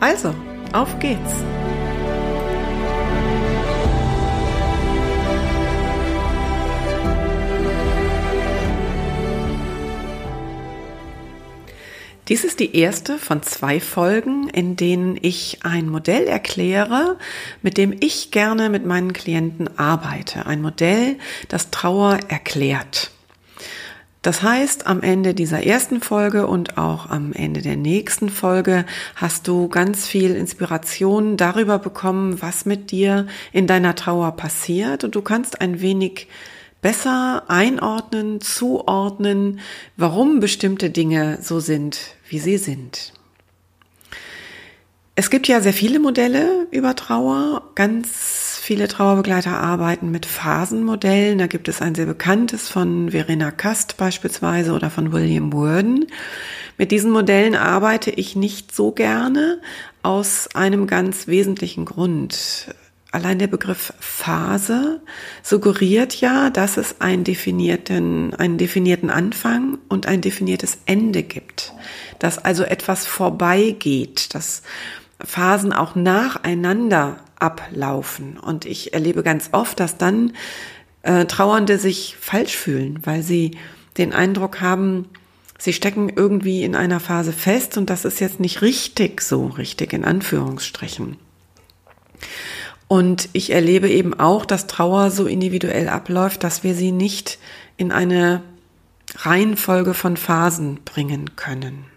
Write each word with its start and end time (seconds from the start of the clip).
Also, 0.00 0.34
auf 0.72 0.98
geht's! 0.98 1.34
Dies 12.30 12.44
ist 12.44 12.60
die 12.60 12.76
erste 12.76 13.18
von 13.18 13.42
zwei 13.42 13.80
Folgen, 13.80 14.48
in 14.48 14.76
denen 14.76 15.18
ich 15.20 15.58
ein 15.64 15.88
Modell 15.88 16.28
erkläre, 16.28 17.18
mit 17.60 17.76
dem 17.76 17.92
ich 17.98 18.30
gerne 18.30 18.70
mit 18.70 18.86
meinen 18.86 19.12
Klienten 19.12 19.76
arbeite. 19.76 20.46
Ein 20.46 20.62
Modell, 20.62 21.18
das 21.48 21.70
Trauer 21.70 22.20
erklärt. 22.28 23.10
Das 24.22 24.42
heißt, 24.42 24.86
am 24.86 25.00
Ende 25.00 25.32
dieser 25.32 25.64
ersten 25.64 26.02
Folge 26.02 26.46
und 26.46 26.76
auch 26.76 27.08
am 27.08 27.32
Ende 27.32 27.62
der 27.62 27.76
nächsten 27.76 28.28
Folge 28.28 28.84
hast 29.16 29.48
du 29.48 29.68
ganz 29.68 30.06
viel 30.06 30.36
Inspiration 30.36 31.38
darüber 31.38 31.78
bekommen, 31.78 32.42
was 32.42 32.66
mit 32.66 32.90
dir 32.90 33.26
in 33.52 33.66
deiner 33.66 33.94
Trauer 33.94 34.32
passiert 34.32 35.04
und 35.04 35.14
du 35.14 35.22
kannst 35.22 35.62
ein 35.62 35.80
wenig 35.80 36.28
besser 36.82 37.44
einordnen, 37.48 38.42
zuordnen, 38.42 39.60
warum 39.96 40.40
bestimmte 40.40 40.90
Dinge 40.90 41.38
so 41.40 41.60
sind, 41.60 42.14
wie 42.28 42.38
sie 42.38 42.58
sind. 42.58 43.14
Es 45.14 45.30
gibt 45.30 45.48
ja 45.48 45.60
sehr 45.60 45.74
viele 45.74 45.98
Modelle 45.98 46.66
über 46.70 46.94
Trauer. 46.94 47.70
Ganz 47.74 48.49
viele 48.70 48.86
Trauerbegleiter 48.86 49.58
arbeiten 49.58 50.12
mit 50.12 50.26
Phasenmodellen. 50.26 51.38
Da 51.38 51.48
gibt 51.48 51.66
es 51.66 51.82
ein 51.82 51.96
sehr 51.96 52.06
bekanntes 52.06 52.68
von 52.68 53.10
Verena 53.10 53.50
Kast 53.50 53.96
beispielsweise 53.96 54.74
oder 54.74 54.90
von 54.90 55.10
William 55.10 55.52
Worden. 55.52 56.06
Mit 56.78 56.92
diesen 56.92 57.10
Modellen 57.10 57.56
arbeite 57.56 58.12
ich 58.12 58.36
nicht 58.36 58.72
so 58.72 58.92
gerne 58.92 59.60
aus 60.04 60.54
einem 60.54 60.86
ganz 60.86 61.26
wesentlichen 61.26 61.84
Grund. 61.84 62.72
Allein 63.10 63.40
der 63.40 63.48
Begriff 63.48 63.92
Phase 63.98 65.02
suggeriert 65.42 66.20
ja, 66.20 66.48
dass 66.48 66.76
es 66.76 67.00
einen 67.00 67.24
definierten, 67.24 68.34
einen 68.34 68.56
definierten 68.56 69.10
Anfang 69.10 69.78
und 69.88 70.06
ein 70.06 70.20
definiertes 70.20 70.78
Ende 70.86 71.24
gibt. 71.24 71.72
Dass 72.20 72.38
also 72.38 72.62
etwas 72.62 73.04
vorbeigeht, 73.04 74.32
dass 74.32 74.62
Phasen 75.18 75.72
auch 75.72 75.96
nacheinander 75.96 77.16
ablaufen. 77.40 78.38
Und 78.38 78.64
ich 78.64 78.92
erlebe 78.92 79.22
ganz 79.22 79.50
oft, 79.52 79.80
dass 79.80 79.98
dann 79.98 80.32
äh, 81.02 81.24
Trauernde 81.26 81.78
sich 81.78 82.16
falsch 82.20 82.56
fühlen, 82.56 83.00
weil 83.04 83.22
sie 83.22 83.56
den 83.98 84.12
Eindruck 84.12 84.60
haben, 84.60 85.06
sie 85.58 85.72
stecken 85.72 86.10
irgendwie 86.14 86.62
in 86.62 86.74
einer 86.74 87.00
Phase 87.00 87.32
fest 87.32 87.76
und 87.76 87.90
das 87.90 88.04
ist 88.04 88.20
jetzt 88.20 88.40
nicht 88.40 88.62
richtig 88.62 89.20
so, 89.20 89.46
richtig 89.46 89.92
in 89.92 90.04
Anführungsstrichen. 90.04 91.16
Und 92.88 93.28
ich 93.32 93.50
erlebe 93.50 93.88
eben 93.88 94.18
auch, 94.18 94.44
dass 94.44 94.66
Trauer 94.66 95.10
so 95.10 95.26
individuell 95.26 95.88
abläuft, 95.88 96.42
dass 96.42 96.64
wir 96.64 96.74
sie 96.74 96.92
nicht 96.92 97.38
in 97.76 97.92
eine 97.92 98.42
Reihenfolge 99.16 99.94
von 99.94 100.16
Phasen 100.16 100.80
bringen 100.84 101.36
können. 101.36 101.89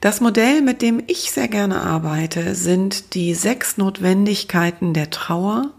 Das 0.00 0.20
Modell, 0.20 0.62
mit 0.62 0.82
dem 0.82 1.02
ich 1.06 1.30
sehr 1.30 1.48
gerne 1.48 1.80
arbeite, 1.80 2.54
sind 2.54 3.14
die 3.14 3.34
sechs 3.34 3.76
Notwendigkeiten 3.78 4.92
der 4.92 5.10
Trauer 5.10 5.72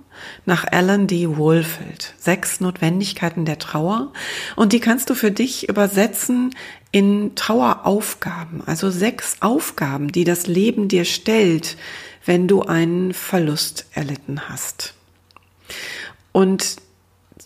nach 0.45 0.65
Alan 0.71 1.07
D. 1.07 1.37
Wohlfeld. 1.37 2.15
Sechs 2.17 2.59
Notwendigkeiten 2.59 3.45
der 3.45 3.59
Trauer. 3.59 4.11
Und 4.55 4.73
die 4.73 4.79
kannst 4.79 5.09
du 5.09 5.15
für 5.15 5.31
dich 5.31 5.69
übersetzen 5.69 6.55
in 6.91 7.35
Traueraufgaben. 7.35 8.63
Also 8.65 8.89
sechs 8.89 9.37
Aufgaben, 9.41 10.11
die 10.11 10.23
das 10.23 10.47
Leben 10.47 10.87
dir 10.87 11.05
stellt, 11.05 11.77
wenn 12.25 12.47
du 12.47 12.63
einen 12.63 13.13
Verlust 13.13 13.85
erlitten 13.93 14.49
hast. 14.49 14.95
Und 16.31 16.77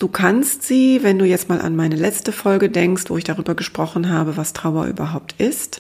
Du 0.02 0.08
kannst 0.08 0.64
sie, 0.64 1.04
wenn 1.04 1.20
du 1.20 1.26
jetzt 1.26 1.48
mal 1.48 1.62
an 1.62 1.76
meine 1.76 1.96
letzte 1.96 2.32
Folge 2.32 2.72
denkst, 2.72 3.04
wo 3.10 3.18
ich 3.18 3.24
darüber 3.24 3.54
gesprochen 3.54 4.10
habe, 4.10 4.36
was 4.36 4.52
Trauer 4.52 4.88
überhaupt 4.88 5.36
ist, 5.38 5.80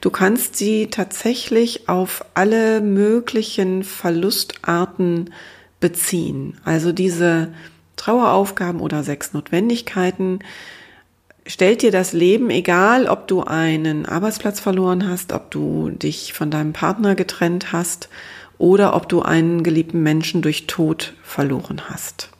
du 0.00 0.10
kannst 0.10 0.56
sie 0.56 0.88
tatsächlich 0.88 1.88
auf 1.88 2.24
alle 2.34 2.80
möglichen 2.80 3.84
Verlustarten 3.84 5.32
beziehen. 5.78 6.58
Also 6.64 6.90
diese 6.90 7.54
Traueraufgaben 7.94 8.80
oder 8.80 9.04
sechs 9.04 9.34
Notwendigkeiten 9.34 10.40
stellt 11.46 11.82
dir 11.82 11.92
das 11.92 12.12
Leben, 12.12 12.50
egal 12.50 13.06
ob 13.06 13.28
du 13.28 13.44
einen 13.44 14.04
Arbeitsplatz 14.04 14.58
verloren 14.58 15.08
hast, 15.08 15.32
ob 15.32 15.52
du 15.52 15.90
dich 15.90 16.32
von 16.32 16.50
deinem 16.50 16.72
Partner 16.72 17.14
getrennt 17.14 17.70
hast 17.70 18.08
oder 18.58 18.96
ob 18.96 19.08
du 19.08 19.22
einen 19.22 19.62
geliebten 19.62 20.02
Menschen 20.02 20.42
durch 20.42 20.66
Tod 20.66 21.14
verloren 21.22 21.82
hast. 21.88 22.30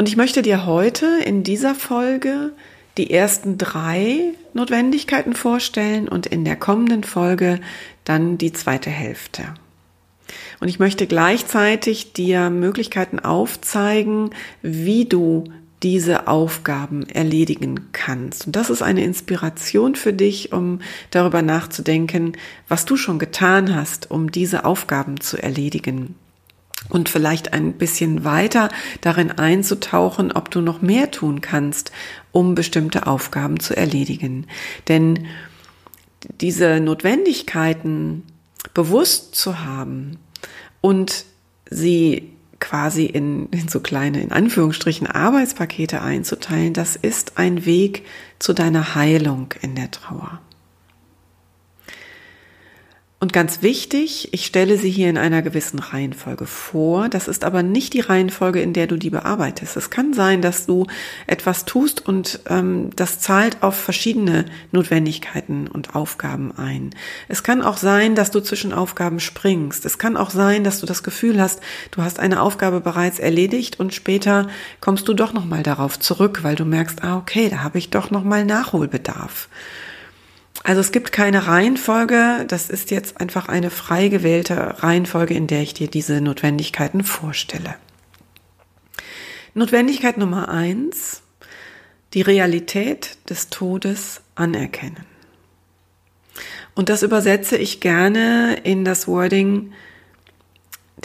Und 0.00 0.08
ich 0.08 0.16
möchte 0.16 0.40
dir 0.40 0.64
heute 0.64 1.20
in 1.26 1.42
dieser 1.42 1.74
Folge 1.74 2.54
die 2.96 3.10
ersten 3.10 3.58
drei 3.58 4.32
Notwendigkeiten 4.54 5.34
vorstellen 5.34 6.08
und 6.08 6.26
in 6.26 6.46
der 6.46 6.56
kommenden 6.56 7.04
Folge 7.04 7.60
dann 8.04 8.38
die 8.38 8.54
zweite 8.54 8.88
Hälfte. 8.88 9.42
Und 10.58 10.68
ich 10.68 10.78
möchte 10.78 11.06
gleichzeitig 11.06 12.14
dir 12.14 12.48
Möglichkeiten 12.48 13.18
aufzeigen, 13.18 14.30
wie 14.62 15.04
du 15.04 15.44
diese 15.82 16.28
Aufgaben 16.28 17.06
erledigen 17.06 17.90
kannst. 17.92 18.46
Und 18.46 18.56
das 18.56 18.70
ist 18.70 18.80
eine 18.80 19.04
Inspiration 19.04 19.96
für 19.96 20.14
dich, 20.14 20.50
um 20.50 20.80
darüber 21.10 21.42
nachzudenken, 21.42 22.38
was 22.68 22.86
du 22.86 22.96
schon 22.96 23.18
getan 23.18 23.74
hast, 23.74 24.10
um 24.10 24.32
diese 24.32 24.64
Aufgaben 24.64 25.20
zu 25.20 25.36
erledigen 25.36 26.14
und 26.88 27.08
vielleicht 27.08 27.52
ein 27.52 27.74
bisschen 27.74 28.24
weiter 28.24 28.70
darin 29.00 29.30
einzutauchen, 29.30 30.32
ob 30.32 30.50
du 30.50 30.60
noch 30.60 30.82
mehr 30.82 31.10
tun 31.10 31.40
kannst, 31.40 31.92
um 32.32 32.54
bestimmte 32.54 33.06
Aufgaben 33.06 33.60
zu 33.60 33.76
erledigen. 33.76 34.46
Denn 34.88 35.26
diese 36.40 36.80
Notwendigkeiten 36.80 38.24
bewusst 38.74 39.34
zu 39.34 39.64
haben 39.64 40.18
und 40.80 41.24
sie 41.70 42.32
quasi 42.60 43.06
in, 43.06 43.48
in 43.48 43.68
so 43.68 43.80
kleine, 43.80 44.20
in 44.20 44.32
Anführungsstrichen, 44.32 45.06
Arbeitspakete 45.06 46.02
einzuteilen, 46.02 46.74
das 46.74 46.94
ist 46.94 47.38
ein 47.38 47.64
Weg 47.64 48.04
zu 48.38 48.52
deiner 48.52 48.94
Heilung 48.94 49.54
in 49.62 49.74
der 49.74 49.90
Trauer. 49.90 50.40
Und 53.22 53.34
ganz 53.34 53.60
wichtig, 53.60 54.30
ich 54.32 54.46
stelle 54.46 54.78
sie 54.78 54.90
hier 54.90 55.10
in 55.10 55.18
einer 55.18 55.42
gewissen 55.42 55.78
Reihenfolge 55.78 56.46
vor. 56.46 57.10
Das 57.10 57.28
ist 57.28 57.44
aber 57.44 57.62
nicht 57.62 57.92
die 57.92 58.00
Reihenfolge, 58.00 58.62
in 58.62 58.72
der 58.72 58.86
du 58.86 58.96
die 58.96 59.10
bearbeitest. 59.10 59.76
Es 59.76 59.90
kann 59.90 60.14
sein, 60.14 60.40
dass 60.40 60.64
du 60.64 60.86
etwas 61.26 61.66
tust 61.66 62.08
und 62.08 62.40
ähm, 62.48 62.88
das 62.96 63.18
zahlt 63.18 63.62
auf 63.62 63.76
verschiedene 63.76 64.46
Notwendigkeiten 64.72 65.68
und 65.68 65.94
Aufgaben 65.94 66.56
ein. 66.56 66.94
Es 67.28 67.42
kann 67.42 67.60
auch 67.60 67.76
sein, 67.76 68.14
dass 68.14 68.30
du 68.30 68.40
zwischen 68.40 68.72
Aufgaben 68.72 69.20
springst. 69.20 69.84
Es 69.84 69.98
kann 69.98 70.16
auch 70.16 70.30
sein, 70.30 70.64
dass 70.64 70.80
du 70.80 70.86
das 70.86 71.02
Gefühl 71.02 71.42
hast, 71.42 71.60
du 71.90 72.02
hast 72.02 72.20
eine 72.20 72.40
Aufgabe 72.40 72.80
bereits 72.80 73.18
erledigt 73.18 73.78
und 73.78 73.92
später 73.92 74.48
kommst 74.80 75.06
du 75.08 75.12
doch 75.12 75.34
nochmal 75.34 75.62
darauf 75.62 76.00
zurück, 76.00 76.38
weil 76.42 76.56
du 76.56 76.64
merkst, 76.64 77.04
ah, 77.04 77.18
okay, 77.18 77.50
da 77.50 77.58
habe 77.58 77.76
ich 77.76 77.90
doch 77.90 78.10
nochmal 78.10 78.46
Nachholbedarf. 78.46 79.50
Also 80.62 80.80
es 80.80 80.92
gibt 80.92 81.12
keine 81.12 81.46
Reihenfolge, 81.46 82.44
das 82.46 82.68
ist 82.68 82.90
jetzt 82.90 83.20
einfach 83.20 83.48
eine 83.48 83.70
frei 83.70 84.08
gewählte 84.08 84.82
Reihenfolge, 84.82 85.34
in 85.34 85.46
der 85.46 85.62
ich 85.62 85.74
dir 85.74 85.88
diese 85.88 86.20
Notwendigkeiten 86.20 87.02
vorstelle. 87.02 87.76
Notwendigkeit 89.54 90.18
Nummer 90.18 90.48
eins, 90.48 91.22
die 92.14 92.22
Realität 92.22 93.16
des 93.28 93.48
Todes 93.48 94.20
anerkennen. 94.34 95.06
Und 96.74 96.88
das 96.88 97.02
übersetze 97.02 97.56
ich 97.56 97.80
gerne 97.80 98.58
in 98.62 98.84
das 98.84 99.08
Wording 99.08 99.72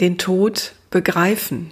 den 0.00 0.18
Tod 0.18 0.74
begreifen. 0.90 1.70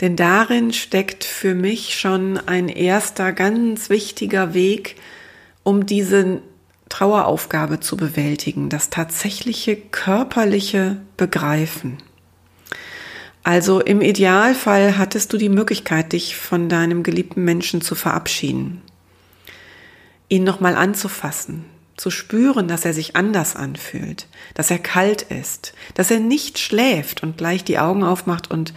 Denn 0.00 0.16
darin 0.16 0.72
steckt 0.72 1.24
für 1.24 1.54
mich 1.54 1.98
schon 1.98 2.38
ein 2.38 2.68
erster 2.68 3.32
ganz 3.32 3.90
wichtiger 3.90 4.54
Weg, 4.54 4.96
um 5.62 5.86
diesen 5.86 6.42
Traueraufgabe 6.88 7.80
zu 7.80 7.96
bewältigen, 7.96 8.68
das 8.68 8.90
tatsächliche 8.90 9.76
körperliche 9.76 10.98
Begreifen. 11.16 11.98
Also 13.42 13.80
im 13.80 14.02
Idealfall 14.02 14.98
hattest 14.98 15.32
du 15.32 15.38
die 15.38 15.48
Möglichkeit, 15.48 16.12
dich 16.12 16.36
von 16.36 16.68
deinem 16.68 17.02
geliebten 17.02 17.44
Menschen 17.44 17.80
zu 17.80 17.94
verabschieden, 17.94 18.82
ihn 20.28 20.44
nochmal 20.44 20.74
anzufassen, 20.74 21.64
zu 21.96 22.10
spüren, 22.10 22.68
dass 22.68 22.84
er 22.84 22.92
sich 22.92 23.16
anders 23.16 23.56
anfühlt, 23.56 24.26
dass 24.54 24.70
er 24.70 24.78
kalt 24.78 25.22
ist, 25.22 25.74
dass 25.94 26.10
er 26.10 26.20
nicht 26.20 26.58
schläft 26.58 27.22
und 27.22 27.38
gleich 27.38 27.64
die 27.64 27.78
Augen 27.78 28.04
aufmacht 28.04 28.50
und 28.50 28.74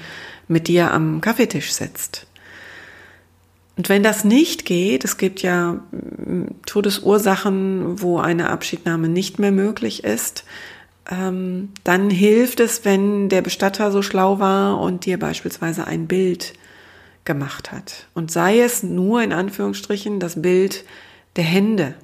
mit 0.47 0.68
dir 0.68 0.91
am 0.91 1.19
Kaffeetisch 1.19 1.74
sitzt. 1.74 2.27
Und 3.75 3.89
wenn 3.89 4.03
das 4.03 4.23
nicht 4.23 4.65
geht, 4.65 5.03
es 5.03 5.17
gibt 5.17 5.41
ja 5.41 5.79
mm, 5.91 6.61
Todesursachen, 6.65 8.01
wo 8.01 8.19
eine 8.19 8.49
Abschiednahme 8.49 9.09
nicht 9.09 9.39
mehr 9.39 9.51
möglich 9.51 10.03
ist, 10.03 10.45
ähm, 11.09 11.69
dann 11.83 12.09
hilft 12.09 12.59
es, 12.59 12.85
wenn 12.85 13.29
der 13.29 13.41
Bestatter 13.41 13.91
so 13.91 14.01
schlau 14.01 14.39
war 14.39 14.79
und 14.79 15.05
dir 15.05 15.17
beispielsweise 15.19 15.87
ein 15.87 16.07
Bild 16.07 16.53
gemacht 17.25 17.71
hat. 17.71 18.07
Und 18.13 18.31
sei 18.31 18.59
es 18.59 18.83
nur 18.83 19.21
in 19.23 19.33
Anführungsstrichen 19.33 20.19
das 20.19 20.41
Bild 20.41 20.85
der 21.35 21.43
Hände. 21.43 21.95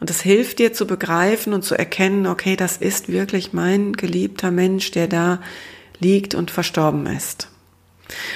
Und 0.00 0.10
es 0.10 0.20
hilft 0.20 0.58
dir 0.58 0.72
zu 0.72 0.86
begreifen 0.86 1.52
und 1.52 1.62
zu 1.62 1.76
erkennen, 1.76 2.26
okay, 2.26 2.56
das 2.56 2.76
ist 2.76 3.08
wirklich 3.08 3.52
mein 3.52 3.92
geliebter 3.92 4.50
Mensch, 4.50 4.90
der 4.90 5.06
da 5.06 5.40
liegt 6.00 6.34
und 6.34 6.50
verstorben 6.50 7.06
ist. 7.06 7.51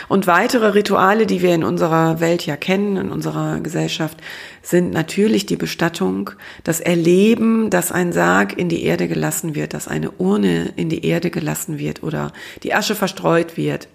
Und 0.08 0.26
weitere 0.26 0.68
Rituale, 0.68 1.26
die 1.26 1.42
wir 1.42 1.54
in 1.54 1.64
unserer 1.64 2.20
Welt 2.20 2.46
ja 2.46 2.56
kennen, 2.56 2.96
in 2.96 3.10
unserer 3.10 3.60
Gesellschaft, 3.60 4.18
sind 4.62 4.92
natürlich 4.92 5.46
die 5.46 5.56
Bestattung, 5.56 6.30
das 6.64 6.80
Erleben, 6.80 7.70
dass 7.70 7.92
ein 7.92 8.12
Sarg 8.12 8.58
in 8.58 8.68
die 8.68 8.84
Erde 8.84 9.08
gelassen 9.08 9.54
wird, 9.54 9.74
dass 9.74 9.88
eine 9.88 10.10
Urne 10.12 10.72
in 10.76 10.88
die 10.88 11.04
Erde 11.04 11.30
gelassen 11.30 11.78
wird 11.78 12.02
oder 12.02 12.32
die 12.62 12.74
Asche 12.74 12.94
verstreut 12.94 13.56
wird, 13.56 13.88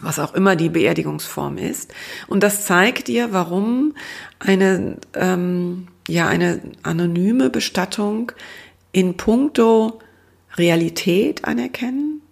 was 0.00 0.18
auch 0.18 0.34
immer 0.34 0.56
die 0.56 0.68
Beerdigungsform 0.68 1.58
ist. 1.58 1.92
Und 2.28 2.42
das 2.42 2.64
zeigt 2.64 3.08
dir, 3.08 3.32
warum 3.32 3.94
eine, 4.38 4.96
ähm, 5.14 5.88
ja, 6.08 6.28
eine 6.28 6.60
anonyme 6.82 7.50
Bestattung 7.50 8.32
in 8.92 9.16
puncto 9.16 10.00
Realität 10.56 11.44
anerkennen 11.44 12.22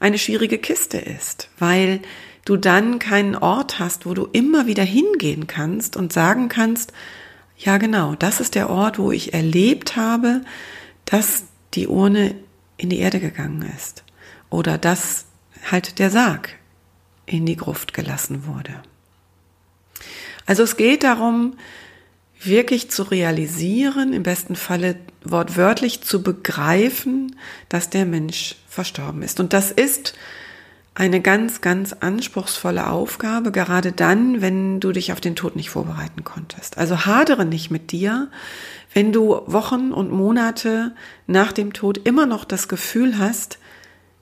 eine 0.00 0.18
schwierige 0.18 0.58
Kiste 0.58 0.98
ist, 0.98 1.48
weil 1.58 2.00
du 2.44 2.56
dann 2.56 2.98
keinen 2.98 3.36
Ort 3.36 3.78
hast, 3.78 4.06
wo 4.06 4.14
du 4.14 4.28
immer 4.32 4.66
wieder 4.66 4.82
hingehen 4.82 5.46
kannst 5.46 5.96
und 5.96 6.12
sagen 6.12 6.48
kannst, 6.48 6.92
ja 7.56 7.78
genau, 7.78 8.14
das 8.14 8.40
ist 8.40 8.54
der 8.54 8.70
Ort, 8.70 8.98
wo 8.98 9.12
ich 9.12 9.32
erlebt 9.32 9.96
habe, 9.96 10.42
dass 11.04 11.44
die 11.74 11.86
Urne 11.86 12.34
in 12.76 12.90
die 12.90 12.98
Erde 12.98 13.20
gegangen 13.20 13.70
ist 13.76 14.04
oder 14.50 14.78
dass 14.78 15.26
halt 15.70 15.98
der 15.98 16.10
Sarg 16.10 16.50
in 17.26 17.46
die 17.46 17.56
Gruft 17.56 17.94
gelassen 17.94 18.46
wurde. 18.46 18.82
Also 20.46 20.62
es 20.62 20.76
geht 20.76 21.04
darum, 21.04 21.56
wirklich 22.40 22.90
zu 22.90 23.04
realisieren, 23.04 24.12
im 24.12 24.22
besten 24.22 24.56
Falle 24.56 24.96
wortwörtlich 25.24 26.02
zu 26.02 26.22
begreifen, 26.22 27.36
dass 27.68 27.90
der 27.90 28.04
Mensch 28.04 28.56
verstorben 28.68 29.22
ist. 29.22 29.40
Und 29.40 29.52
das 29.52 29.70
ist 29.70 30.14
eine 30.94 31.20
ganz, 31.20 31.60
ganz 31.60 31.92
anspruchsvolle 31.92 32.88
Aufgabe, 32.88 33.50
gerade 33.50 33.90
dann, 33.90 34.40
wenn 34.40 34.78
du 34.78 34.92
dich 34.92 35.12
auf 35.12 35.20
den 35.20 35.34
Tod 35.34 35.56
nicht 35.56 35.70
vorbereiten 35.70 36.22
konntest. 36.22 36.78
Also 36.78 37.04
hadere 37.04 37.44
nicht 37.44 37.70
mit 37.70 37.90
dir, 37.90 38.30
wenn 38.92 39.12
du 39.12 39.40
Wochen 39.46 39.92
und 39.92 40.12
Monate 40.12 40.94
nach 41.26 41.50
dem 41.50 41.72
Tod 41.72 41.98
immer 42.06 42.26
noch 42.26 42.44
das 42.44 42.68
Gefühl 42.68 43.18
hast, 43.18 43.58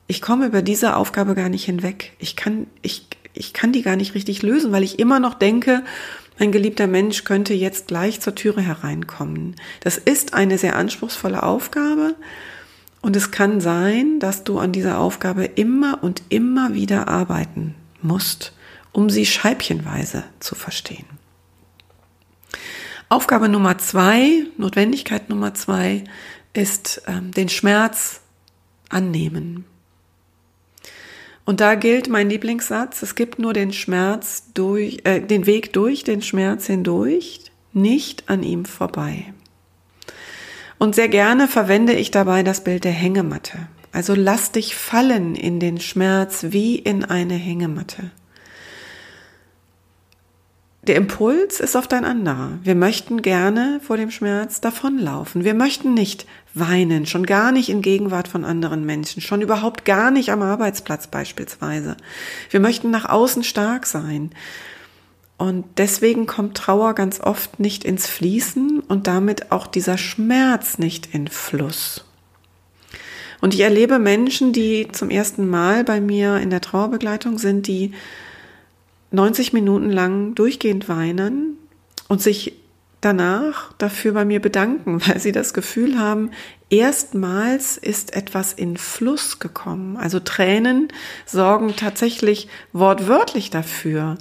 ich 0.06 0.22
komme 0.22 0.46
über 0.46 0.62
diese 0.62 0.96
Aufgabe 0.96 1.34
gar 1.34 1.50
nicht 1.50 1.64
hinweg. 1.64 2.12
Ich 2.18 2.36
kann, 2.36 2.66
ich, 2.80 3.06
ich 3.34 3.52
kann 3.52 3.72
die 3.72 3.82
gar 3.82 3.96
nicht 3.96 4.14
richtig 4.14 4.42
lösen, 4.42 4.72
weil 4.72 4.82
ich 4.82 4.98
immer 4.98 5.20
noch 5.20 5.34
denke, 5.34 5.84
mein 6.38 6.52
geliebter 6.52 6.86
Mensch 6.86 7.24
könnte 7.24 7.54
jetzt 7.54 7.88
gleich 7.88 8.20
zur 8.20 8.34
Türe 8.34 8.62
hereinkommen. 8.62 9.56
Das 9.80 9.98
ist 9.98 10.34
eine 10.34 10.58
sehr 10.58 10.76
anspruchsvolle 10.76 11.42
Aufgabe 11.42 12.14
und 13.00 13.16
es 13.16 13.30
kann 13.30 13.60
sein, 13.60 14.20
dass 14.20 14.44
du 14.44 14.58
an 14.58 14.72
dieser 14.72 14.98
Aufgabe 14.98 15.44
immer 15.44 16.02
und 16.02 16.22
immer 16.28 16.74
wieder 16.74 17.08
arbeiten 17.08 17.74
musst, 18.00 18.52
um 18.92 19.10
sie 19.10 19.26
scheibchenweise 19.26 20.24
zu 20.40 20.54
verstehen. 20.54 21.06
Aufgabe 23.08 23.48
Nummer 23.48 23.76
zwei, 23.78 24.46
Notwendigkeit 24.56 25.28
Nummer 25.28 25.52
zwei 25.52 26.04
ist 26.54 27.02
ähm, 27.06 27.30
den 27.32 27.48
Schmerz 27.48 28.20
annehmen. 28.88 29.64
Und 31.44 31.60
da 31.60 31.74
gilt 31.74 32.08
mein 32.08 32.30
Lieblingssatz, 32.30 33.02
es 33.02 33.14
gibt 33.14 33.38
nur 33.38 33.52
den 33.52 33.72
Schmerz 33.72 34.44
durch, 34.54 34.98
äh, 35.04 35.20
den 35.20 35.46
Weg 35.46 35.72
durch 35.72 36.04
den 36.04 36.22
Schmerz 36.22 36.66
hindurch, 36.66 37.40
nicht 37.72 38.28
an 38.28 38.42
ihm 38.42 38.64
vorbei. 38.64 39.32
Und 40.78 40.94
sehr 40.94 41.08
gerne 41.08 41.48
verwende 41.48 41.94
ich 41.94 42.10
dabei 42.10 42.42
das 42.42 42.64
Bild 42.64 42.84
der 42.84 42.92
Hängematte. 42.92 43.68
Also 43.92 44.14
lass 44.14 44.52
dich 44.52 44.74
fallen 44.74 45.34
in 45.34 45.60
den 45.60 45.80
Schmerz 45.80 46.46
wie 46.50 46.76
in 46.76 47.04
eine 47.04 47.34
Hängematte. 47.34 48.10
Der 50.84 50.96
Impuls 50.96 51.60
ist 51.60 51.76
oft 51.76 51.92
ein 51.94 52.04
anderer. 52.04 52.58
Wir 52.64 52.74
möchten 52.74 53.22
gerne 53.22 53.78
vor 53.84 53.96
dem 53.96 54.10
Schmerz 54.10 54.60
davonlaufen. 54.60 55.44
Wir 55.44 55.54
möchten 55.54 55.94
nicht 55.94 56.26
weinen, 56.54 57.06
schon 57.06 57.24
gar 57.24 57.52
nicht 57.52 57.68
in 57.68 57.82
Gegenwart 57.82 58.26
von 58.26 58.44
anderen 58.44 58.84
Menschen, 58.84 59.22
schon 59.22 59.42
überhaupt 59.42 59.84
gar 59.84 60.10
nicht 60.10 60.30
am 60.30 60.42
Arbeitsplatz 60.42 61.06
beispielsweise. 61.06 61.96
Wir 62.50 62.58
möchten 62.58 62.90
nach 62.90 63.08
außen 63.08 63.44
stark 63.44 63.86
sein. 63.86 64.30
Und 65.38 65.64
deswegen 65.76 66.26
kommt 66.26 66.56
Trauer 66.56 66.94
ganz 66.94 67.20
oft 67.20 67.60
nicht 67.60 67.84
ins 67.84 68.08
Fließen 68.08 68.80
und 68.80 69.06
damit 69.06 69.52
auch 69.52 69.68
dieser 69.68 69.98
Schmerz 69.98 70.78
nicht 70.78 71.14
in 71.14 71.28
Fluss. 71.28 72.04
Und 73.40 73.54
ich 73.54 73.60
erlebe 73.60 74.00
Menschen, 74.00 74.52
die 74.52 74.88
zum 74.90 75.10
ersten 75.10 75.48
Mal 75.48 75.84
bei 75.84 76.00
mir 76.00 76.38
in 76.38 76.50
der 76.50 76.60
Trauerbegleitung 76.60 77.38
sind, 77.38 77.68
die 77.68 77.92
90 79.12 79.52
Minuten 79.52 79.90
lang 79.90 80.34
durchgehend 80.34 80.88
weinen 80.88 81.58
und 82.08 82.20
sich 82.22 82.54
danach 83.00 83.72
dafür 83.74 84.12
bei 84.12 84.24
mir 84.24 84.40
bedanken, 84.40 85.00
weil 85.06 85.18
sie 85.18 85.32
das 85.32 85.52
Gefühl 85.52 85.98
haben, 85.98 86.30
erstmals 86.70 87.76
ist 87.76 88.14
etwas 88.16 88.52
in 88.52 88.76
Fluss 88.76 89.38
gekommen. 89.38 89.96
Also 89.96 90.20
Tränen 90.20 90.88
sorgen 91.26 91.76
tatsächlich 91.76 92.48
wortwörtlich 92.72 93.50
dafür, 93.50 94.16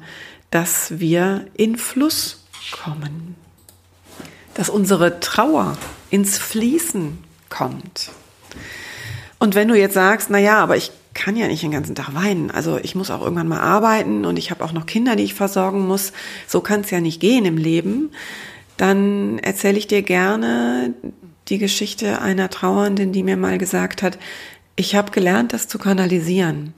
dass 0.50 1.00
wir 1.00 1.46
in 1.56 1.78
Fluss 1.78 2.44
kommen, 2.72 3.36
dass 4.56 4.70
unsere 4.70 5.20
Trauer 5.20 5.78
ins 6.10 6.38
Fließen 6.38 7.18
kommt. 7.50 8.12
Und 9.40 9.56
wenn 9.56 9.68
du 9.68 9.76
jetzt 9.76 9.94
sagst, 9.94 10.30
na 10.30 10.38
ja, 10.38 10.60
aber 10.60 10.76
ich 10.76 10.92
kann 11.14 11.36
ja 11.36 11.48
nicht 11.48 11.64
den 11.64 11.72
ganzen 11.72 11.96
Tag 11.96 12.14
weinen. 12.14 12.52
Also 12.52 12.80
ich 12.82 12.96
muss 12.96 13.12
auch 13.12 13.22
irgendwann 13.22 13.48
mal 13.48 13.60
arbeiten 13.60 14.26
und 14.26 14.38
ich 14.38 14.52
habe 14.52 14.64
auch 14.64 14.72
noch 14.72 14.86
Kinder, 14.86 15.16
die 15.16 15.24
ich 15.24 15.34
versorgen 15.34 15.88
muss. 15.88 16.14
So 16.48 16.62
kann 16.62 16.82
es 16.82 16.92
ja 16.92 17.02
nicht 17.02 17.20
gehen 17.20 17.46
im 17.46 17.58
Leben. 17.58 18.12
Dann 18.78 19.40
erzähle 19.40 19.78
ich 19.78 19.88
dir 19.88 20.02
gerne 20.02 20.94
die 21.50 21.58
Geschichte 21.58 22.22
einer 22.22 22.50
Trauernden, 22.50 23.12
die 23.12 23.24
mir 23.24 23.38
mal 23.38 23.58
gesagt 23.58 24.04
hat, 24.04 24.18
ich 24.76 24.96
habe 24.96 25.12
gelernt, 25.12 25.54
das 25.54 25.68
zu 25.68 25.78
kanalisieren. 25.78 26.74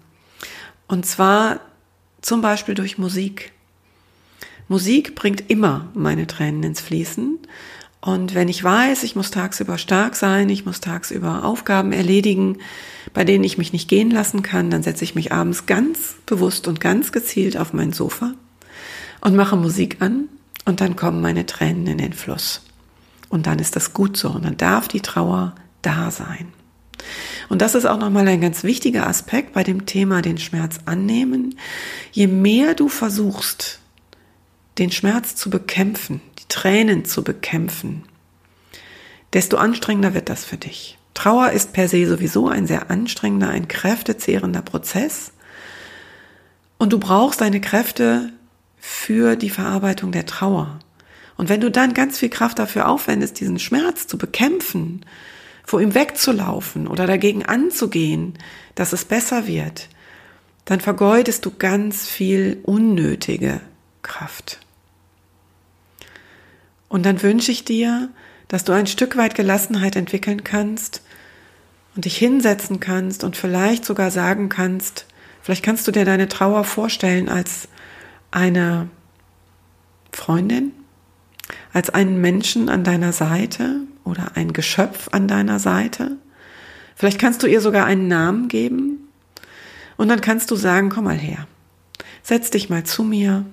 Und 0.87 1.05
zwar 1.05 1.59
zum 2.21 2.41
Beispiel 2.41 2.75
durch 2.75 2.97
Musik. 2.97 3.51
Musik 4.67 5.15
bringt 5.15 5.49
immer 5.49 5.89
meine 5.93 6.25
Tränen 6.25 6.63
ins 6.63 6.81
Fließen. 6.81 7.39
Und 8.03 8.35
wenn 8.35 8.49
ich 8.49 8.61
weiß, 8.61 9.03
ich 9.03 9.15
muss 9.15 9.31
tagsüber 9.31 9.77
stark 9.77 10.17
sein, 10.17 10.49
ich 10.49 10.65
muss 10.65 10.81
tagsüber 10.81 11.45
Aufgaben 11.45 11.93
erledigen, 11.93 12.57
bei 13.13 13.23
denen 13.23 13.45
ich 13.45 13.57
mich 13.57 13.71
nicht 13.71 13.87
gehen 13.87 14.11
lassen 14.11 14.41
kann, 14.41 14.69
dann 14.69 14.83
setze 14.83 15.05
ich 15.05 15.15
mich 15.15 15.31
abends 15.31 15.67
ganz 15.67 16.15
bewusst 16.25 16.67
und 16.67 16.81
ganz 16.81 17.13
gezielt 17.13 17.55
auf 17.55 17.71
mein 17.71 17.93
Sofa 17.93 18.33
und 19.21 19.37
mache 19.37 19.55
Musik 19.55 20.01
an 20.01 20.27
und 20.65 20.81
dann 20.81 20.97
kommen 20.97 21.21
meine 21.21 21.45
Tränen 21.45 21.87
in 21.87 21.97
den 21.97 22.11
Fluss. 22.11 22.65
Und 23.29 23.47
dann 23.47 23.59
ist 23.59 23.77
das 23.77 23.93
gut 23.93 24.17
so 24.17 24.31
und 24.31 24.43
dann 24.43 24.57
darf 24.57 24.89
die 24.89 24.99
Trauer 24.99 25.55
da 25.81 26.11
sein. 26.11 26.49
Und 27.47 27.61
das 27.61 27.73
ist 27.73 27.85
auch 27.85 27.99
nochmal 27.99 28.27
ein 28.27 28.41
ganz 28.41 28.65
wichtiger 28.65 29.07
Aspekt 29.07 29.53
bei 29.53 29.63
dem 29.63 29.85
Thema 29.85 30.21
den 30.21 30.39
Schmerz 30.39 30.79
annehmen. 30.83 31.55
Je 32.11 32.27
mehr 32.27 32.75
du 32.75 32.89
versuchst, 32.89 33.79
den 34.77 34.91
Schmerz 34.91 35.37
zu 35.37 35.49
bekämpfen, 35.49 36.19
Tränen 36.53 37.03
zu 37.03 37.23
bekämpfen, 37.23 38.03
desto 39.33 39.57
anstrengender 39.57 40.13
wird 40.13 40.29
das 40.29 40.45
für 40.45 40.57
dich. 40.57 40.99
Trauer 41.15 41.49
ist 41.49 41.73
per 41.73 41.87
se 41.87 42.05
sowieso 42.05 42.47
ein 42.47 42.67
sehr 42.67 42.91
anstrengender, 42.91 43.49
ein 43.49 43.67
kräftezehrender 43.67 44.61
Prozess. 44.61 45.31
Und 46.77 46.93
du 46.93 46.99
brauchst 46.99 47.41
deine 47.41 47.59
Kräfte 47.59 48.31
für 48.77 49.35
die 49.35 49.49
Verarbeitung 49.49 50.11
der 50.11 50.27
Trauer. 50.27 50.77
Und 51.37 51.49
wenn 51.49 51.59
du 51.59 51.71
dann 51.71 51.95
ganz 51.95 52.19
viel 52.19 52.29
Kraft 52.29 52.59
dafür 52.59 52.87
aufwendest, 52.87 53.39
diesen 53.39 53.57
Schmerz 53.57 54.05
zu 54.05 54.19
bekämpfen, 54.19 55.03
vor 55.63 55.81
ihm 55.81 55.95
wegzulaufen 55.95 56.87
oder 56.87 57.07
dagegen 57.07 57.43
anzugehen, 57.43 58.37
dass 58.75 58.93
es 58.93 59.05
besser 59.05 59.47
wird, 59.47 59.89
dann 60.65 60.81
vergeudest 60.81 61.45
du 61.45 61.51
ganz 61.57 62.07
viel 62.07 62.59
unnötige 62.61 63.59
Kraft. 64.03 64.62
Und 66.93 67.07
dann 67.07 67.23
wünsche 67.23 67.51
ich 67.51 67.65
dir, 67.65 68.09
dass 68.49 68.65
du 68.65 68.71
ein 68.71 68.85
Stück 68.85 69.17
weit 69.17 69.33
Gelassenheit 69.33 69.95
entwickeln 69.95 70.43
kannst 70.43 71.01
und 71.95 72.05
dich 72.05 72.15
hinsetzen 72.15 72.79
kannst 72.79 73.23
und 73.23 73.35
vielleicht 73.35 73.83
sogar 73.83 74.11
sagen 74.11 74.47
kannst, 74.47 75.07
vielleicht 75.41 75.65
kannst 75.65 75.87
du 75.87 75.91
dir 75.91 76.05
deine 76.05 76.27
Trauer 76.27 76.63
vorstellen 76.63 77.29
als 77.29 77.67
eine 78.29 78.89
Freundin, 80.11 80.71
als 81.73 81.89
einen 81.89 82.21
Menschen 82.21 82.69
an 82.69 82.83
deiner 82.83 83.11
Seite 83.11 83.77
oder 84.03 84.33
ein 84.35 84.53
Geschöpf 84.53 85.09
an 85.13 85.27
deiner 85.27 85.57
Seite. 85.57 86.17
Vielleicht 86.95 87.17
kannst 87.17 87.41
du 87.41 87.47
ihr 87.47 87.61
sogar 87.61 87.87
einen 87.87 88.07
Namen 88.07 88.49
geben 88.49 89.09
und 89.97 90.09
dann 90.09 90.21
kannst 90.21 90.51
du 90.51 90.55
sagen, 90.55 90.89
komm 90.89 91.05
mal 91.05 91.17
her, 91.17 91.47
setz 92.21 92.51
dich 92.51 92.69
mal 92.69 92.83
zu 92.83 93.03
mir. 93.03 93.45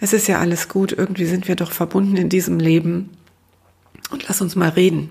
Es 0.00 0.12
ist 0.12 0.26
ja 0.28 0.38
alles 0.38 0.68
gut, 0.68 0.92
irgendwie 0.92 1.26
sind 1.26 1.48
wir 1.48 1.56
doch 1.56 1.72
verbunden 1.72 2.16
in 2.16 2.28
diesem 2.28 2.58
Leben 2.58 3.10
und 4.10 4.28
lass 4.28 4.40
uns 4.40 4.56
mal 4.56 4.68
reden. 4.68 5.10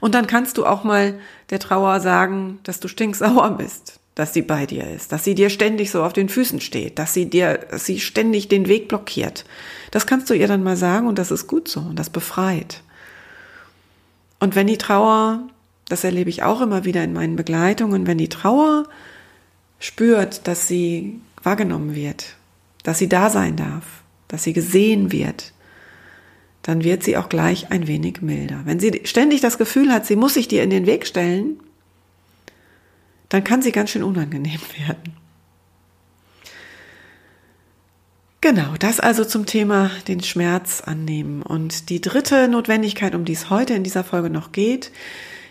Und 0.00 0.14
dann 0.14 0.26
kannst 0.26 0.58
du 0.58 0.66
auch 0.66 0.84
mal 0.84 1.18
der 1.50 1.58
Trauer 1.58 2.00
sagen, 2.00 2.58
dass 2.62 2.80
du 2.80 2.88
stinksauer 2.88 3.56
bist, 3.56 4.00
dass 4.14 4.34
sie 4.34 4.42
bei 4.42 4.66
dir 4.66 4.88
ist, 4.90 5.12
dass 5.12 5.24
sie 5.24 5.34
dir 5.34 5.48
ständig 5.48 5.90
so 5.90 6.02
auf 6.02 6.12
den 6.12 6.28
Füßen 6.28 6.60
steht, 6.60 6.98
dass 6.98 7.14
sie 7.14 7.30
dir, 7.30 7.58
dass 7.70 7.86
sie 7.86 8.00
ständig 8.00 8.48
den 8.48 8.68
Weg 8.68 8.88
blockiert. 8.88 9.44
Das 9.90 10.06
kannst 10.06 10.28
du 10.28 10.34
ihr 10.34 10.48
dann 10.48 10.62
mal 10.62 10.76
sagen 10.76 11.06
und 11.06 11.18
das 11.18 11.30
ist 11.30 11.46
gut 11.46 11.68
so 11.68 11.80
und 11.80 11.98
das 11.98 12.10
befreit. 12.10 12.82
Und 14.40 14.54
wenn 14.54 14.66
die 14.66 14.78
Trauer, 14.78 15.48
das 15.88 16.04
erlebe 16.04 16.28
ich 16.28 16.42
auch 16.42 16.60
immer 16.60 16.84
wieder 16.84 17.02
in 17.02 17.14
meinen 17.14 17.36
Begleitungen, 17.36 18.06
wenn 18.06 18.18
die 18.18 18.28
Trauer 18.28 18.84
spürt, 19.78 20.46
dass 20.46 20.68
sie 20.68 21.20
wahrgenommen 21.42 21.94
wird, 21.94 22.36
dass 22.84 22.98
sie 22.98 23.08
da 23.08 23.30
sein 23.30 23.56
darf, 23.56 23.84
dass 24.28 24.44
sie 24.44 24.52
gesehen 24.52 25.10
wird, 25.10 25.52
dann 26.62 26.84
wird 26.84 27.02
sie 27.02 27.16
auch 27.16 27.28
gleich 27.28 27.72
ein 27.72 27.88
wenig 27.88 28.22
milder. 28.22 28.60
Wenn 28.64 28.78
sie 28.78 29.02
ständig 29.04 29.40
das 29.40 29.58
Gefühl 29.58 29.92
hat, 29.92 30.06
sie 30.06 30.16
muss 30.16 30.34
sich 30.34 30.46
dir 30.46 30.62
in 30.62 30.70
den 30.70 30.86
Weg 30.86 31.06
stellen, 31.06 31.58
dann 33.28 33.42
kann 33.42 33.60
sie 33.60 33.72
ganz 33.72 33.90
schön 33.90 34.04
unangenehm 34.04 34.60
werden. 34.86 35.16
Genau, 38.40 38.74
das 38.78 39.00
also 39.00 39.24
zum 39.24 39.46
Thema 39.46 39.90
den 40.06 40.22
Schmerz 40.22 40.82
annehmen. 40.82 41.42
Und 41.42 41.88
die 41.88 42.02
dritte 42.02 42.46
Notwendigkeit, 42.46 43.14
um 43.14 43.24
die 43.24 43.32
es 43.32 43.48
heute 43.48 43.72
in 43.72 43.82
dieser 43.82 44.04
Folge 44.04 44.28
noch 44.28 44.52
geht, 44.52 44.92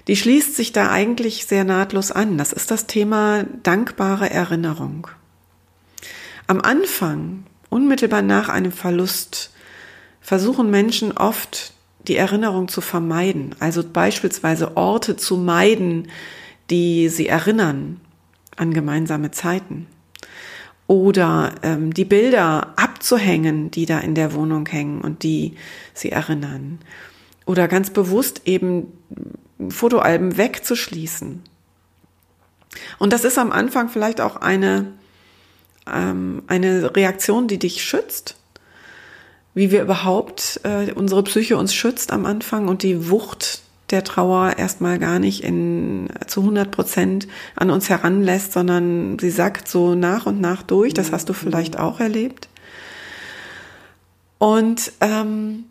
die 0.08 0.16
schließt 0.16 0.56
sich 0.56 0.74
da 0.74 0.92
eigentlich 0.92 1.46
sehr 1.46 1.64
nahtlos 1.64 2.12
an. 2.12 2.38
Das 2.38 2.54
ist 2.54 2.70
das 2.70 2.86
Thema 2.86 3.46
dankbare 3.64 4.30
Erinnerung. 4.30 5.08
Am 6.54 6.62
Anfang, 6.62 7.46
unmittelbar 7.72 8.22
nach 8.22 8.48
einem 8.48 8.72
Verlust, 8.72 9.50
versuchen 10.22 10.70
Menschen 10.70 11.12
oft 11.12 11.74
die 12.08 12.16
Erinnerung 12.16 12.68
zu 12.68 12.80
vermeiden, 12.80 13.56
also 13.58 13.84
beispielsweise 13.84 14.78
Orte 14.78 15.18
zu 15.18 15.36
meiden, 15.36 16.10
die 16.70 17.10
sie 17.10 17.26
erinnern 17.26 18.00
an 18.56 18.72
gemeinsame 18.72 19.32
Zeiten. 19.32 19.88
Oder 20.86 21.56
ähm, 21.64 21.92
die 21.92 22.06
Bilder 22.06 22.74
abzuhängen, 22.76 23.72
die 23.72 23.88
da 23.88 23.98
in 23.98 24.14
der 24.14 24.36
Wohnung 24.36 24.68
hängen 24.68 25.02
und 25.02 25.24
die 25.24 25.56
sie 25.96 26.12
erinnern. 26.12 26.78
Oder 27.48 27.68
ganz 27.68 27.90
bewusst 27.90 28.44
eben 28.46 28.94
Fotoalben 29.70 30.38
wegzuschließen. 30.38 31.42
Und 33.00 33.12
das 33.12 33.24
ist 33.24 33.40
am 33.40 33.52
Anfang 33.52 33.90
vielleicht 33.90 34.22
auch 34.22 34.36
eine, 34.36 34.94
ähm, 35.92 36.44
eine 36.48 36.96
Reaktion, 36.96 37.48
die 37.48 37.60
dich 37.60 37.84
schützt, 37.84 38.36
wie 39.54 39.72
wir 39.72 39.82
überhaupt 39.82 40.62
äh, 40.64 40.92
unsere 40.94 41.24
Psyche 41.24 41.58
uns 41.58 41.74
schützt 41.74 42.12
am 42.12 42.26
Anfang 42.26 42.68
und 42.68 42.84
die 42.84 43.10
Wucht 43.10 43.62
der 43.92 44.04
Trauer 44.04 44.58
erstmal 44.58 44.98
gar 44.98 45.20
nicht 45.20 45.44
in, 45.44 46.08
zu 46.26 46.42
100 46.42 46.72
Prozent 46.72 47.28
an 47.56 47.70
uns 47.70 47.90
heranlässt, 47.90 48.54
sondern 48.54 49.20
sie 49.20 49.30
sackt 49.30 49.68
so 49.68 49.94
nach 49.94 50.26
und 50.26 50.42
nach 50.42 50.64
durch. 50.64 50.94
Das 50.94 51.12
hast 51.12 51.30
du 51.30 51.34
vielleicht 51.34 51.78
auch 51.78 52.00
erlebt. 52.00 52.50
Und 54.40 54.92
ähm, 55.00 55.66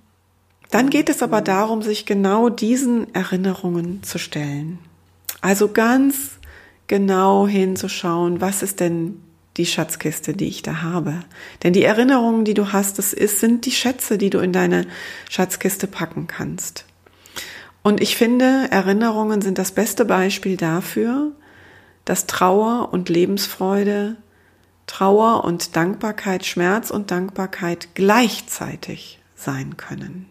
dann 0.71 0.89
geht 0.89 1.11
es 1.11 1.23
aber 1.23 1.41
darum, 1.41 1.83
sich 1.83 2.07
genau 2.07 2.49
diesen 2.49 3.13
Erinnerungen 3.15 4.03
zu 4.03 4.19
stellen. 4.19 4.79
Also 5.41 5.69
ganz 5.69 6.39
genau 6.87 7.47
hinzuschauen, 7.47 8.41
was 8.41 8.63
ist 8.63 8.81
denn 8.81 9.22
die 9.57 9.67
Schatzkiste, 9.67 10.35
die 10.35 10.49
ich 10.49 10.63
da 10.63 10.83
habe. 10.83 11.21
Denn 11.63 11.73
die 11.73 11.85
Erinnerungen, 11.85 12.45
die 12.45 12.55
du 12.55 12.73
hast, 12.73 12.99
das 12.99 13.13
ist, 13.13 13.41
sind 13.41 13.67
die 13.67 13.71
Schätze, 13.71 14.19
die 14.19 14.31
du 14.31 14.39
in 14.39 14.53
deine 14.53 14.87
Schatzkiste 15.29 15.87
packen 15.87 16.27
kannst. 16.27 16.87
Und 17.83 18.01
ich 18.01 18.17
finde, 18.17 18.69
Erinnerungen 18.71 19.43
sind 19.43 19.59
das 19.59 19.73
beste 19.73 20.05
Beispiel 20.05 20.57
dafür, 20.57 21.33
dass 22.05 22.27
Trauer 22.27 22.93
und 22.93 23.09
Lebensfreude, 23.09 24.17
Trauer 24.87 25.45
und 25.45 25.77
Dankbarkeit, 25.77 26.45
Schmerz 26.45 26.91
und 26.91 27.11
Dankbarkeit 27.11 27.89
gleichzeitig 27.95 29.21
sein 29.35 29.77
können. 29.77 30.27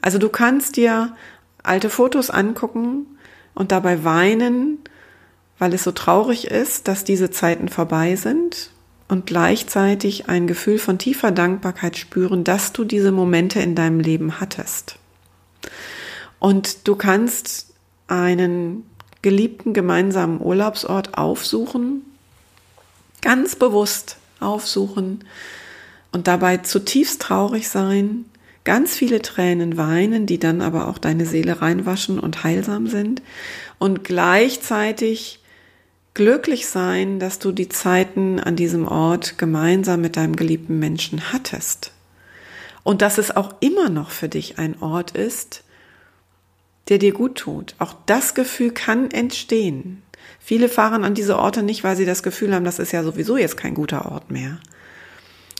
Also 0.00 0.18
du 0.18 0.28
kannst 0.28 0.76
dir 0.76 1.14
alte 1.62 1.90
Fotos 1.90 2.30
angucken 2.30 3.06
und 3.54 3.72
dabei 3.72 4.04
weinen, 4.04 4.78
weil 5.58 5.74
es 5.74 5.84
so 5.84 5.92
traurig 5.92 6.46
ist, 6.46 6.88
dass 6.88 7.04
diese 7.04 7.30
Zeiten 7.30 7.68
vorbei 7.68 8.16
sind 8.16 8.70
und 9.08 9.26
gleichzeitig 9.26 10.28
ein 10.28 10.46
Gefühl 10.46 10.78
von 10.78 10.98
tiefer 10.98 11.30
Dankbarkeit 11.30 11.96
spüren, 11.96 12.44
dass 12.44 12.72
du 12.72 12.84
diese 12.84 13.10
Momente 13.10 13.60
in 13.60 13.74
deinem 13.74 14.00
Leben 14.00 14.40
hattest. 14.40 14.96
Und 16.38 16.86
du 16.86 16.94
kannst 16.94 17.72
einen 18.06 18.84
geliebten 19.22 19.74
gemeinsamen 19.74 20.40
Urlaubsort 20.40 21.18
aufsuchen, 21.18 22.02
ganz 23.20 23.56
bewusst 23.56 24.16
aufsuchen 24.40 25.24
und 26.12 26.28
dabei 26.28 26.58
zutiefst 26.58 27.20
traurig 27.20 27.68
sein, 27.68 28.26
ganz 28.64 28.94
viele 28.94 29.20
Tränen 29.22 29.76
weinen, 29.76 30.26
die 30.26 30.38
dann 30.38 30.60
aber 30.60 30.88
auch 30.88 30.98
deine 30.98 31.26
Seele 31.26 31.60
reinwaschen 31.60 32.20
und 32.20 32.44
heilsam 32.44 32.86
sind 32.86 33.22
und 33.78 34.04
gleichzeitig 34.04 35.40
glücklich 36.18 36.66
sein, 36.66 37.20
dass 37.20 37.38
du 37.38 37.52
die 37.52 37.68
Zeiten 37.68 38.40
an 38.40 38.56
diesem 38.56 38.88
Ort 38.88 39.38
gemeinsam 39.38 40.00
mit 40.00 40.16
deinem 40.16 40.34
geliebten 40.34 40.80
Menschen 40.80 41.32
hattest. 41.32 41.92
Und 42.82 43.02
dass 43.02 43.18
es 43.18 43.34
auch 43.34 43.54
immer 43.60 43.88
noch 43.88 44.10
für 44.10 44.28
dich 44.28 44.58
ein 44.58 44.82
Ort 44.82 45.12
ist, 45.12 45.62
der 46.88 46.98
dir 46.98 47.12
gut 47.12 47.36
tut. 47.36 47.76
Auch 47.78 47.94
das 48.06 48.34
Gefühl 48.34 48.72
kann 48.72 49.12
entstehen. 49.12 50.02
Viele 50.40 50.68
fahren 50.68 51.04
an 51.04 51.14
diese 51.14 51.38
Orte 51.38 51.62
nicht, 51.62 51.84
weil 51.84 51.96
sie 51.96 52.06
das 52.06 52.24
Gefühl 52.24 52.52
haben, 52.52 52.64
das 52.64 52.80
ist 52.80 52.90
ja 52.90 53.04
sowieso 53.04 53.36
jetzt 53.36 53.56
kein 53.56 53.74
guter 53.74 54.10
Ort 54.10 54.28
mehr. 54.28 54.58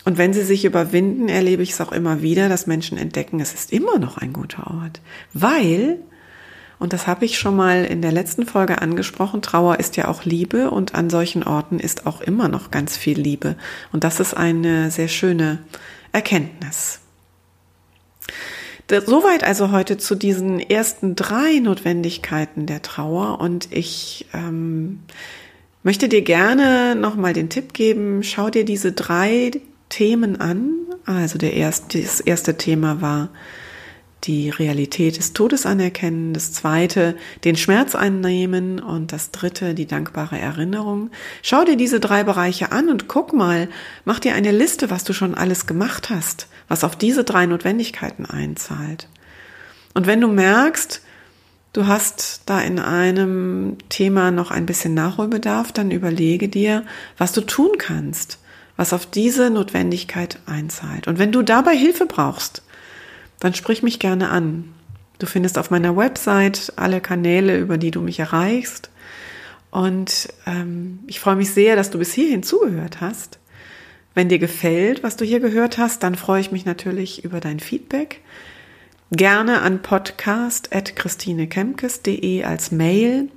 Und 0.05 0.19
wenn 0.19 0.33
sie 0.33 0.43
sich 0.43 0.65
überwinden, 0.65 1.29
erlebe 1.29 1.63
ich 1.63 1.71
es 1.71 1.81
auch 1.81 1.93
immer 1.93 2.21
wieder, 2.21 2.49
dass 2.49 2.67
Menschen 2.67 2.99
entdecken, 2.99 3.39
es 3.39 3.55
ist 3.55 3.73
immer 3.73 4.01
noch 4.01 4.19
ein 4.19 4.33
guter 4.33 4.67
Ort. 4.67 5.01
Weil 5.33 6.01
und 6.79 6.93
das 6.93 7.07
habe 7.07 7.25
ich 7.25 7.39
schon 7.39 7.57
mal 7.57 7.85
in 7.85 8.03
der 8.03 8.13
letzten 8.13 8.47
Folge 8.47 8.81
angesprochen. 8.81 9.43
Trauer 9.43 9.81
ist 9.81 9.97
ja 9.97 10.07
auch 10.09 10.25
Liebe 10.25 10.71
und 10.71 10.95
an 10.95 11.11
solchen 11.11 11.43
Orten 11.43 11.81
ist 11.81 12.07
auch 12.07 12.21
immer 12.21 12.49
noch 12.49 12.71
ganz 12.71 12.97
viel 12.97 13.19
Liebe. 13.19 13.57
Und 13.93 14.05
das 14.05 14.21
ist 14.21 14.35
eine 14.35 14.91
sehr 14.91 15.09
schöne 15.09 15.59
Erkenntnis. 16.13 17.01
Soweit 18.89 19.45
also 19.45 19.71
heute 19.71 19.99
zu 19.99 20.15
diesen 20.15 20.61
ersten 20.61 21.15
drei 21.15 21.59
Notwendigkeiten 21.59 22.67
der 22.67 22.81
Trauer. 22.81 23.41
Und 23.41 23.69
ich 23.71 24.27
ähm, 24.33 25.01
möchte 25.83 26.09
dir 26.09 26.23
gerne 26.23 26.95
nochmal 26.95 27.33
den 27.33 27.51
Tipp 27.51 27.75
geben, 27.75 28.23
schau 28.23 28.51
dir 28.51 28.65
diese 28.65 28.93
drei 28.93 29.51
Themen 29.89 30.41
an. 30.41 30.71
Also 31.05 31.39
der 31.39 31.55
erste, 31.55 32.01
das 32.01 32.21
erste 32.21 32.57
Thema 32.57 33.03
war 33.03 33.31
die 34.25 34.51
Realität 34.51 35.17
des 35.17 35.33
Todes 35.33 35.65
anerkennen, 35.65 36.35
das 36.35 36.53
zweite 36.53 37.17
den 37.45 37.57
Schmerz 37.57 37.95
einnehmen 37.95 38.81
und 38.81 39.13
das 39.13 39.31
dritte 39.31 39.75
die 39.75 39.87
dankbare 39.87 40.39
Erinnerung. 40.39 41.11
Schau 41.43 41.65
dir 41.65 41.77
diese 41.77 42.01
drei 42.01 42.25
Bereiche 42.25 42.73
an 42.73 42.89
und 42.89 43.09
guck 43.09 43.33
mal, 43.33 43.69
mach 44.05 44.19
dir 44.19 44.35
eine 44.35 44.53
Liste, 44.53 44.91
was 44.91 45.05
du 45.05 45.13
schon 45.13 45.35
alles 45.35 45.67
gemacht 45.67 46.11
hast, 46.11 46.49
was 46.67 46.85
auf 46.85 46.97
diese 46.97 47.25
drei 47.25 47.47
Notwendigkeiten 47.47 48.27
einzahlt. 48.27 49.09
Und 49.95 50.07
wenn 50.07 50.21
du 50.21 50.29
merkst, 50.29 51.01
du 51.73 51.87
hast 51.87 52.43
da 52.47 52.61
in 52.61 52.79
einem 52.79 53.77
Thema 53.89 54.31
noch 54.31 54.51
ein 54.51 54.67
bisschen 54.67 54.95
Nachholbedarf, 54.95 55.73
dann 55.73 55.91
überlege 55.91 56.49
dir, 56.49 56.85
was 57.17 57.33
du 57.33 57.41
tun 57.41 57.73
kannst, 57.79 58.39
was 58.77 58.93
auf 58.93 59.07
diese 59.07 59.51
Notwendigkeit 59.51 60.41
einzahlt. 60.47 61.07
Und 61.09 61.19
wenn 61.19 61.33
du 61.33 61.43
dabei 61.43 61.77
Hilfe 61.77 62.07
brauchst, 62.07 62.63
dann 63.41 63.55
sprich 63.55 63.83
mich 63.83 63.99
gerne 63.99 64.31
an. 64.31 64.73
Du 65.19 65.27
findest 65.27 65.59
auf 65.59 65.71
meiner 65.71 65.97
Website 65.97 66.73
alle 66.77 67.01
Kanäle, 67.01 67.59
über 67.59 67.79
die 67.79 67.91
du 67.91 68.01
mich 68.01 68.21
erreichst. 68.21 68.91
Und 69.71 70.29
ähm, 70.47 71.01
ich 71.07 71.21
freue 71.21 71.37
mich 71.37 71.51
sehr, 71.51 71.77
dass 71.77 71.91
du 71.91 71.99
bis 71.99 72.13
hierhin 72.13 72.43
zugehört 72.43 73.01
hast. 73.01 73.39
Wenn 74.15 74.29
dir 74.29 74.39
gefällt, 74.39 75.03
was 75.03 75.17
du 75.17 75.25
hier 75.25 75.41
gehört 75.41 75.79
hast, 75.79 76.03
dann 76.03 76.15
freue 76.15 76.41
ich 76.41 76.53
mich 76.53 76.65
natürlich 76.65 77.25
über 77.25 77.41
dein 77.41 77.61
Feedback. 77.61 78.21
Gerne 79.11 79.63
an 79.63 79.81
podcast.christinekemkes.de 79.83 82.45
als 82.45 82.73
Mail 82.73 83.31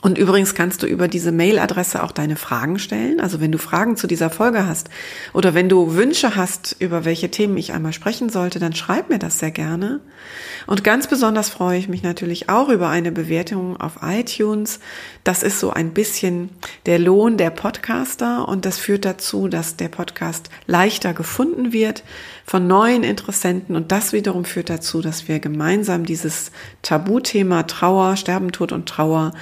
und 0.00 0.18
übrigens 0.18 0.54
kannst 0.54 0.82
du 0.82 0.86
über 0.86 1.06
diese 1.06 1.30
Mailadresse 1.30 2.02
auch 2.02 2.10
deine 2.10 2.34
Fragen 2.34 2.78
stellen. 2.80 3.20
Also 3.20 3.40
wenn 3.40 3.52
du 3.52 3.58
Fragen 3.58 3.96
zu 3.96 4.08
dieser 4.08 4.30
Folge 4.30 4.66
hast 4.66 4.88
oder 5.32 5.54
wenn 5.54 5.68
du 5.68 5.94
Wünsche 5.94 6.34
hast, 6.34 6.74
über 6.80 7.04
welche 7.04 7.30
Themen 7.30 7.56
ich 7.56 7.72
einmal 7.72 7.92
sprechen 7.92 8.28
sollte, 8.28 8.58
dann 8.58 8.74
schreib 8.74 9.10
mir 9.10 9.20
das 9.20 9.38
sehr 9.38 9.52
gerne. 9.52 10.00
Und 10.66 10.82
ganz 10.82 11.06
besonders 11.06 11.50
freue 11.50 11.78
ich 11.78 11.88
mich 11.88 12.02
natürlich 12.02 12.48
auch 12.48 12.68
über 12.68 12.88
eine 12.88 13.12
Bewertung 13.12 13.76
auf 13.76 13.98
iTunes. 14.02 14.80
Das 15.22 15.44
ist 15.44 15.60
so 15.60 15.70
ein 15.70 15.92
bisschen 15.92 16.50
der 16.86 16.98
Lohn 16.98 17.36
der 17.36 17.50
Podcaster 17.50 18.48
und 18.48 18.64
das 18.64 18.78
führt 18.78 19.04
dazu, 19.04 19.46
dass 19.46 19.76
der 19.76 19.88
Podcast 19.88 20.50
leichter 20.66 21.14
gefunden 21.14 21.72
wird 21.72 22.02
von 22.44 22.66
neuen 22.66 23.04
Interessenten 23.04 23.76
und 23.76 23.92
das 23.92 24.12
wiederum 24.12 24.44
führt 24.44 24.68
dazu, 24.68 25.00
dass 25.00 25.28
wir 25.28 25.38
gemeinsam 25.38 26.06
dieses 26.06 26.50
Tabuthema 26.82 27.64
Trauer, 27.64 28.16
Sterben, 28.16 28.50
Tod 28.50 28.72
und 28.72 28.88
Trauer 28.88 29.32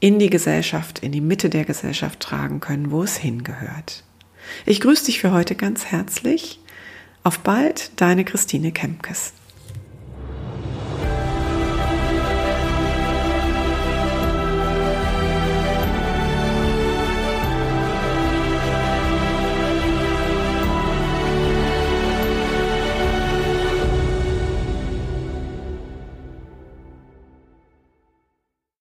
in 0.00 0.18
die 0.18 0.30
Gesellschaft, 0.30 1.00
in 1.00 1.12
die 1.12 1.20
Mitte 1.20 1.50
der 1.50 1.64
Gesellschaft 1.64 2.20
tragen 2.20 2.60
können, 2.60 2.90
wo 2.90 3.02
es 3.02 3.16
hingehört. 3.16 4.04
Ich 4.64 4.80
grüße 4.80 5.06
dich 5.06 5.20
für 5.20 5.32
heute 5.32 5.54
ganz 5.54 5.86
herzlich. 5.86 6.60
Auf 7.24 7.40
bald, 7.40 7.90
deine 7.96 8.24
Christine 8.24 8.72
Kempkes. 8.72 9.32